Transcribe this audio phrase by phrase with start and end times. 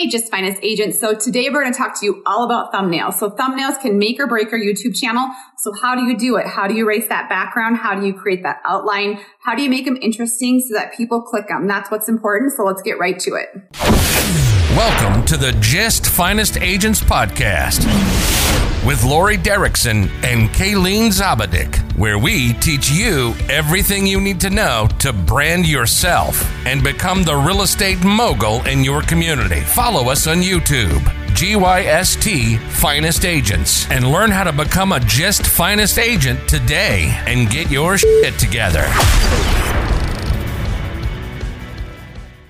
[0.00, 0.98] Hey, Just Finest agents.
[0.98, 3.18] So today we're going to talk to you all about thumbnails.
[3.18, 5.28] So thumbnails can make or break your YouTube channel.
[5.58, 6.46] So how do you do it?
[6.46, 7.76] How do you erase that background?
[7.76, 9.20] How do you create that outline?
[9.40, 11.66] How do you make them interesting so that people click them?
[11.66, 12.54] That's what's important.
[12.54, 13.50] So let's get right to it.
[14.74, 17.84] Welcome to the Just Finest Agents podcast
[18.86, 24.88] with Lori Derrickson and Kayleen Zabadik, where we teach you everything you need to know
[24.98, 29.60] to brand yourself and become the real estate mogul in your community.
[29.60, 30.98] Follow us on YouTube,
[31.36, 37.70] GYST Finest Agents, and learn how to become a Just Finest agent today and get
[37.70, 38.86] your shit together.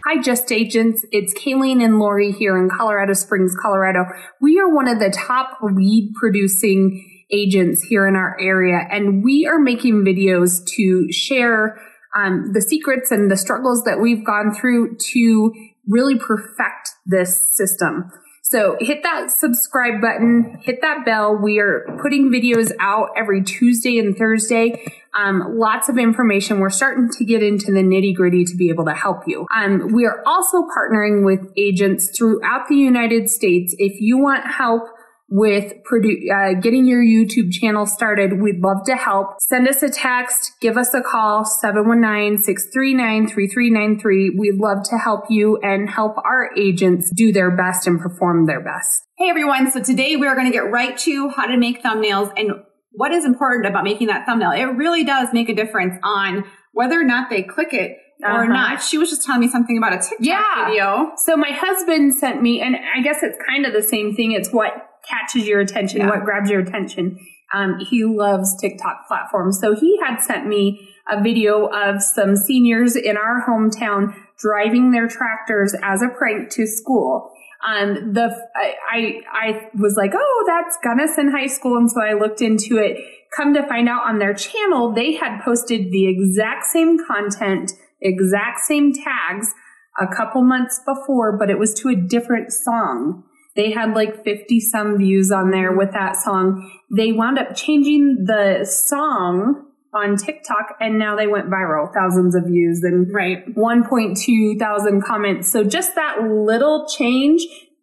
[0.07, 1.05] Hi, Just Agents.
[1.11, 4.05] It's Kayleen and Lori here in Colorado Springs, Colorado.
[4.41, 9.47] We are one of the top lead producing agents here in our area, and we
[9.47, 11.81] are making videos to share
[12.15, 15.53] um, the secrets and the struggles that we've gone through to
[15.89, 18.11] really perfect this system.
[18.43, 21.37] So hit that subscribe button, hit that bell.
[21.37, 24.85] We are putting videos out every Tuesday and Thursday.
[25.17, 26.59] Um, lots of information.
[26.59, 29.47] We're starting to get into the nitty gritty to be able to help you.
[29.57, 33.73] Um, we are also partnering with agents throughout the United States.
[33.79, 34.83] If you want help
[35.31, 39.41] with produ- uh, getting your YouTube channel started, we'd love to help.
[39.41, 44.37] Send us a text, give us a call, 719-639-3393.
[44.37, 48.61] We'd love to help you and help our agents do their best and perform their
[48.61, 49.07] best.
[49.17, 49.71] Hey everyone.
[49.71, 52.51] So today we are going to get right to how to make thumbnails and
[52.93, 54.51] what is important about making that thumbnail.
[54.51, 56.43] It really does make a difference on
[56.73, 58.53] whether or not they click it or uh-huh.
[58.53, 58.83] not.
[58.83, 60.67] She was just telling me something about a TikTok yeah.
[60.67, 61.13] video.
[61.17, 64.33] So my husband sent me, and I guess it's kind of the same thing.
[64.33, 64.73] It's what
[65.09, 66.09] catches your attention, yeah.
[66.11, 67.19] what grabs your attention.
[67.53, 69.59] Um, he loves TikTok platforms.
[69.61, 75.09] So he had sent me a video of some seniors in our hometown driving their
[75.09, 77.33] tractors as a prank to school.
[77.67, 82.41] Um, the I, I was like, oh, that's Gunnison High School, and so I looked
[82.41, 83.05] into it.
[83.37, 88.61] Come to find out, on their channel, they had posted the exact same content, exact
[88.61, 89.53] same tags,
[89.99, 93.25] a couple months before, but it was to a different song.
[93.57, 96.71] They had like 50 some views on there with that song.
[96.97, 102.45] They wound up changing the song on TikTok and now they went viral, thousands of
[102.47, 103.45] views and right.
[103.55, 105.51] 1.2 thousand comments.
[105.51, 107.43] So just that little change,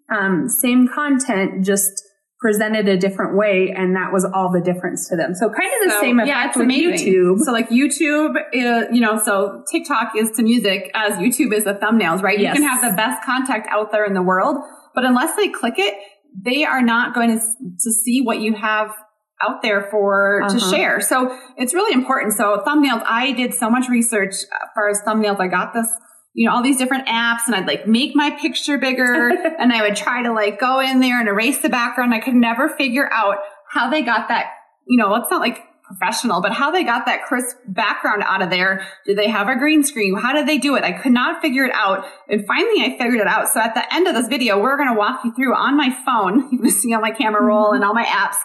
[0.09, 2.06] um, same content, just
[2.39, 5.33] presented a different way and that was all the difference to them.
[5.33, 7.13] So kind of the so, same effect yeah, with amazing.
[7.13, 7.39] YouTube.
[7.39, 11.73] So like YouTube, is, you know, so TikTok is to music as YouTube is the
[11.73, 12.39] thumbnails, right?
[12.39, 12.55] Yes.
[12.55, 14.57] You can have the best content out there in the world,
[14.93, 15.95] but unless they click it,
[16.39, 18.91] they are not going to, to see what you have
[19.41, 20.53] out there for uh-huh.
[20.53, 21.01] to share.
[21.01, 22.33] So it's really important.
[22.33, 25.39] So thumbnails, I did so much research as far as thumbnails.
[25.39, 25.87] I got this,
[26.37, 29.81] you know, all these different apps and I'd like make my picture bigger and I
[29.81, 32.13] would try to like go in there and erase the background.
[32.13, 33.37] I could never figure out
[33.73, 34.51] how they got that,
[34.87, 38.51] you know, it's not like professional, but how they got that crisp background out of
[38.51, 38.85] there.
[39.07, 40.15] Did they have a green screen?
[40.15, 40.83] How did they do it?
[40.83, 42.05] I could not figure it out.
[42.29, 43.47] And finally I figured it out.
[43.49, 45.89] So at the end of this video, we're going to walk you through on my
[46.05, 46.49] phone.
[46.51, 48.35] You can see on my camera roll and all my apps.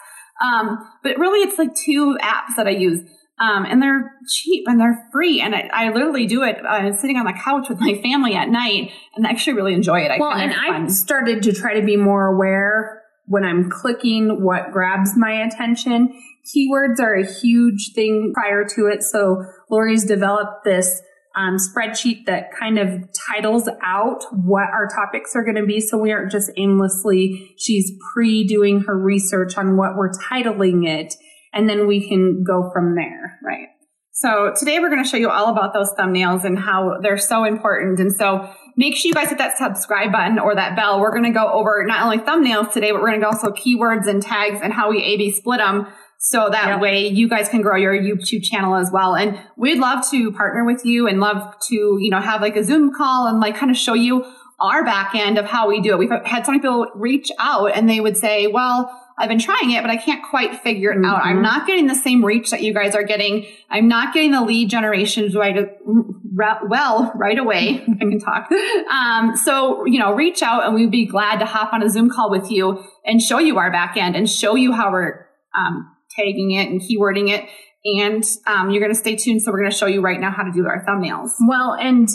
[0.43, 3.01] Um, but really it's like two apps that I use.
[3.39, 5.41] Um, and they're cheap and they're free.
[5.41, 8.47] And I, I literally do it uh, sitting on the couch with my family at
[8.47, 10.11] night and I actually really enjoy it.
[10.11, 14.71] I well, and I started to try to be more aware when I'm clicking what
[14.71, 16.13] grabs my attention
[16.45, 19.03] Keywords are a huge thing prior to it.
[19.03, 21.01] So Lori's developed this
[21.35, 25.79] um, spreadsheet that kind of titles out what our topics are going to be.
[25.79, 31.15] So we aren't just aimlessly, she's pre doing her research on what we're titling it.
[31.53, 33.39] And then we can go from there.
[33.43, 33.67] Right.
[34.15, 37.45] So today we're going to show you all about those thumbnails and how they're so
[37.45, 37.99] important.
[37.99, 38.47] And so
[38.77, 40.99] make sure you guys hit that subscribe button or that bell.
[40.99, 43.51] We're going to go over not only thumbnails today, but we're going to go also
[43.51, 45.87] keywords and tags and how we A-B split them
[46.19, 46.79] so that yep.
[46.79, 49.15] way you guys can grow your YouTube channel as well.
[49.15, 52.63] And we'd love to partner with you and love to, you know, have like a
[52.63, 54.23] Zoom call and like kind of show you
[54.61, 55.97] our back end of how we do it.
[55.97, 59.81] We've had some people reach out and they would say, well, I've been trying it,
[59.81, 61.05] but I can't quite figure it mm-hmm.
[61.05, 61.23] out.
[61.23, 61.43] I'm mm-hmm.
[61.43, 63.47] not getting the same reach that you guys are getting.
[63.69, 65.55] I'm not getting the lead generations right,
[66.67, 67.85] well, right away.
[68.01, 68.51] I can talk.
[68.91, 72.09] Um, so, you know, reach out and we'd be glad to hop on a Zoom
[72.09, 75.25] call with you and show you our back end and show you how we're,
[75.57, 77.47] um, tagging it and keywording it.
[77.85, 79.41] And um, you're going to stay tuned.
[79.41, 81.31] So we're going to show you right now how to do our thumbnails.
[81.47, 82.09] Well, and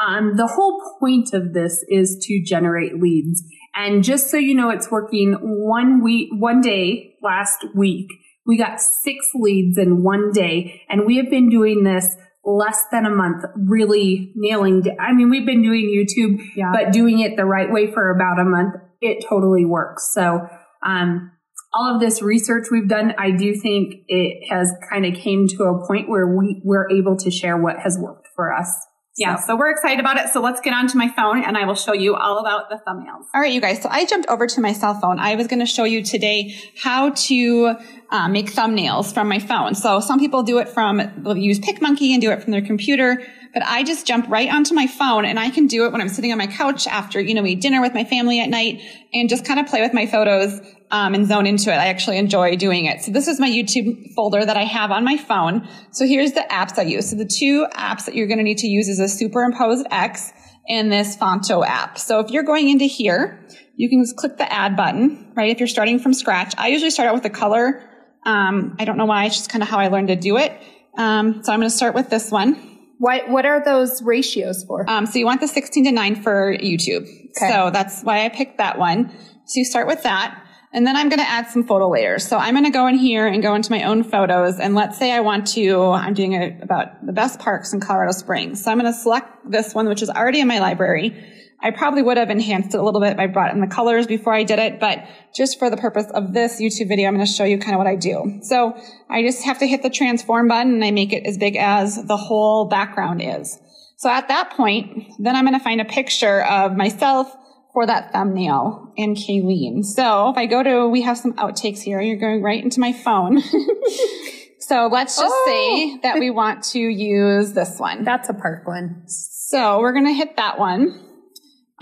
[0.00, 3.42] um, the whole point of this is to generate leads.
[3.74, 8.08] And just so you know, it's working one week, one day last week.
[8.44, 13.06] We got six leads in one day and we have been doing this less than
[13.06, 16.72] a month really nailing I mean, we've been doing YouTube, yeah.
[16.72, 20.10] but doing it the right way for about a month, it totally works.
[20.12, 20.48] So,
[20.84, 21.30] um,
[21.74, 25.64] all of this research we've done, I do think it has kind of came to
[25.64, 28.68] a point where we, we're able to share what has worked for us.
[29.16, 30.30] Yeah, so we're excited about it.
[30.30, 33.26] So let's get onto my phone and I will show you all about the thumbnails.
[33.34, 33.82] All right, you guys.
[33.82, 35.18] So I jumped over to my cell phone.
[35.18, 37.76] I was going to show you today how to
[38.10, 39.74] uh, make thumbnails from my phone.
[39.74, 41.00] So some people do it from,
[41.36, 43.22] use PicMonkey and do it from their computer.
[43.52, 46.08] But I just jump right onto my phone and I can do it when I'm
[46.08, 48.80] sitting on my couch after, you know, we dinner with my family at night
[49.12, 50.60] and just kind of play with my photos
[50.90, 51.76] um, and zone into it.
[51.76, 53.02] I actually enjoy doing it.
[53.02, 55.68] So this is my YouTube folder that I have on my phone.
[55.90, 57.10] So here's the apps I use.
[57.10, 60.32] So the two apps that you're going to need to use is a superimposed X
[60.68, 61.98] and this Phonto app.
[61.98, 63.46] So if you're going into here,
[63.76, 65.50] you can just click the add button, right?
[65.50, 67.88] If you're starting from scratch, I usually start out with the color.
[68.24, 69.26] Um, I don't know why.
[69.26, 70.52] It's just kind of how I learned to do it.
[70.96, 72.71] Um, so I'm going to start with this one.
[73.02, 74.88] What what are those ratios for?
[74.88, 77.02] Um, so you want the 16 to 9 for YouTube.
[77.02, 77.50] Okay.
[77.50, 79.10] So that's why I picked that one.
[79.44, 80.40] So you start with that.
[80.72, 82.24] And then I'm going to add some photo layers.
[82.24, 84.60] So I'm going to go in here and go into my own photos.
[84.60, 88.12] And let's say I want to, I'm doing it about the best parks in Colorado
[88.12, 88.62] Springs.
[88.62, 91.41] So I'm going to select this one, which is already in my library.
[91.62, 94.34] I probably would have enhanced it a little bit by brought in the colors before
[94.34, 97.32] I did it, but just for the purpose of this YouTube video, I'm going to
[97.32, 98.40] show you kind of what I do.
[98.42, 98.76] So
[99.08, 102.04] I just have to hit the transform button and I make it as big as
[102.04, 103.58] the whole background is.
[103.96, 107.32] So at that point, then I'm going to find a picture of myself
[107.72, 109.84] for that thumbnail and Kayleen.
[109.84, 112.00] So if I go to, we have some outtakes here.
[112.00, 113.40] You're going right into my phone.
[114.58, 115.44] so let's just oh.
[115.46, 118.02] say that we want to use this one.
[118.02, 119.04] That's a park one.
[119.06, 121.11] So we're going to hit that one.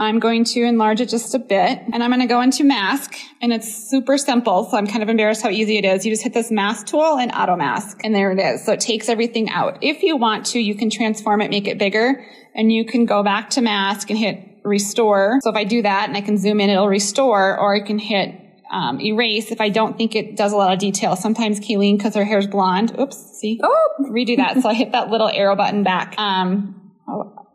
[0.01, 3.17] I'm going to enlarge it just a bit and I'm going to go into mask
[3.43, 4.65] and it's super simple.
[4.65, 6.07] So I'm kind of embarrassed how easy it is.
[6.07, 8.65] You just hit this mask tool and auto mask and there it is.
[8.65, 9.77] So it takes everything out.
[9.83, 12.25] If you want to, you can transform it, make it bigger
[12.55, 15.39] and you can go back to mask and hit restore.
[15.43, 17.99] So if I do that and I can zoom in, it'll restore or I can
[17.99, 18.41] hit
[18.73, 21.15] um, erase if I don't think it does a lot of detail.
[21.15, 24.63] Sometimes Kayleen, because her hair's blonde, oops, see, oh, redo that.
[24.63, 26.15] so I hit that little arrow button back.
[26.17, 26.80] Um,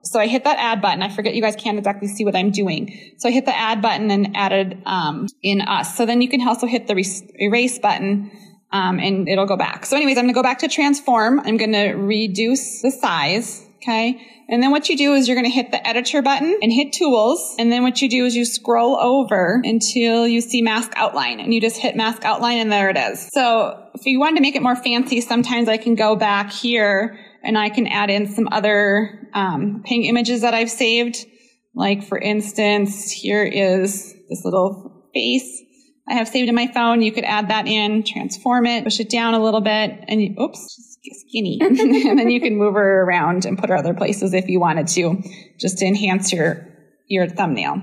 [0.06, 1.02] so I hit that add button.
[1.02, 3.13] I forget you guys can't exactly see what I'm doing.
[3.18, 5.98] So I hit the add button and added um, in us.
[5.98, 6.96] So then you can also hit the
[7.40, 8.31] erase button
[8.72, 9.86] um, and it'll go back.
[9.86, 11.40] So anyways, I'm going to go back to transform.
[11.40, 13.66] I'm going to reduce the size.
[13.78, 14.22] Okay.
[14.48, 16.94] And then what you do is you're going to hit the editor button and hit
[16.94, 17.56] tools.
[17.57, 21.54] And then what you do is you scroll over until you see mask outline and
[21.54, 23.28] you just hit mask outline and there it is.
[23.31, 27.18] So if you wanted to make it more fancy, sometimes I can go back here
[27.45, 31.25] and I can add in some other um, ping images that I've saved.
[31.74, 35.62] Like for instance, here is this little face
[36.07, 37.01] I have saved in my phone.
[37.01, 40.36] You could add that in, transform it, push it down a little bit, and you,
[40.39, 40.97] oops,
[41.27, 41.59] skinny.
[41.62, 44.88] and then you can move her around and put her other places if you wanted
[44.88, 45.21] to,
[45.59, 46.68] just to enhance your
[47.07, 47.81] your thumbnail.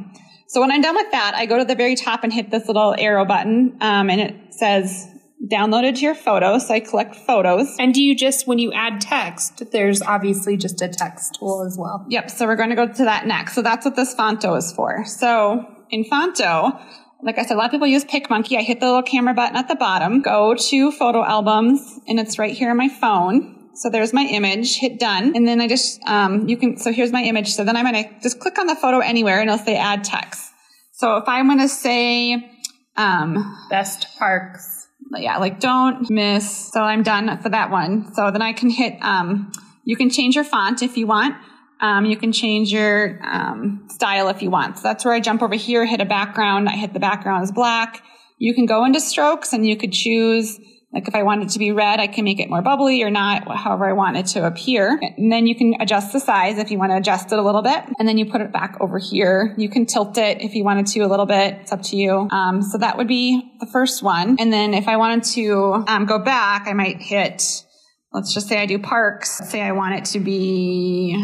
[0.49, 2.67] So when I'm done with that, I go to the very top and hit this
[2.67, 5.09] little arrow button, um, and it says
[5.51, 6.69] downloaded to your photos.
[6.69, 7.75] So I collect photos.
[7.79, 11.77] And do you just, when you add text, there's obviously just a text tool as
[11.79, 12.07] well.
[12.09, 12.31] Yep.
[12.31, 13.55] So we're going to go to that next.
[13.55, 15.05] So that's what this Phonto is for.
[15.05, 16.79] So in Phonto,
[17.23, 18.57] like I said, a lot of people use PicMonkey.
[18.57, 22.39] I hit the little camera button at the bottom, go to photo albums, and it's
[22.39, 23.71] right here on my phone.
[23.75, 25.35] So there's my image, hit done.
[25.35, 27.53] And then I just, um, you can, so here's my image.
[27.55, 30.05] So then I'm going to just click on the photo anywhere and it'll say add
[30.05, 30.51] text.
[30.93, 32.51] So if I'm going to say,
[32.97, 36.71] um, best parks yeah, like don't miss.
[36.73, 38.13] So I'm done for that one.
[38.15, 39.53] So then I can hit, um,
[39.85, 41.35] you can change your font if you want.
[41.81, 44.79] Um, you can change your um, style if you want.
[44.79, 46.69] So that's where I jump over here, hit a background.
[46.69, 48.03] I hit the background is black.
[48.39, 50.61] You can go into strokes and you could choose
[50.93, 53.11] like if I want it to be red, I can make it more bubbly or
[53.11, 55.01] not, however I want it to appear.
[55.17, 57.63] And then you can adjust the size if you want to adjust it a little
[57.63, 57.83] bit.
[57.99, 59.55] And then you put it back over here.
[59.57, 61.55] You can tilt it if you wanted to a little bit.
[61.63, 62.29] It's up to you.
[62.31, 64.37] Um, so that would be the first one.
[64.39, 67.65] And then if I wanted to um, go back, I might hit,
[68.13, 69.41] let's just say I do parks.
[69.41, 71.17] Let's say I want it to be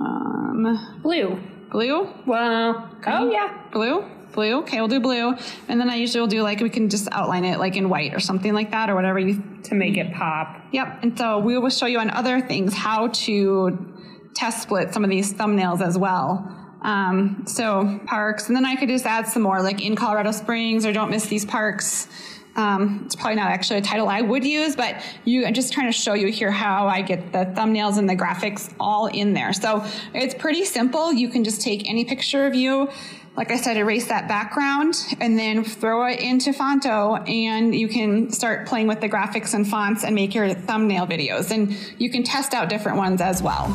[0.00, 1.38] um, blue.
[1.70, 2.12] Blue?
[2.26, 3.68] Well, oh yeah.
[3.72, 4.04] Blue?
[4.32, 4.58] Blue.
[4.60, 5.34] Okay, we'll do blue.
[5.68, 8.14] And then I usually will do like, we can just outline it like in white
[8.14, 9.42] or something like that or whatever you.
[9.64, 10.62] To make it pop.
[10.72, 11.00] Yep.
[11.02, 13.94] And so we will show you on other things how to
[14.32, 16.52] test split some of these thumbnails as well.
[16.82, 20.86] Um, so parks, and then I could just add some more like in Colorado Springs
[20.86, 22.06] or don't miss these parks.
[22.54, 25.88] Um, it's probably not actually a title I would use, but you, I'm just trying
[25.88, 29.52] to show you here how I get the thumbnails and the graphics all in there.
[29.52, 31.12] So it's pretty simple.
[31.12, 32.88] You can just take any picture of you,
[33.36, 38.30] like I said, erase that background and then throw it into Phonto and you can
[38.30, 41.50] start playing with the graphics and fonts and make your thumbnail videos.
[41.50, 43.66] And you can test out different ones as well.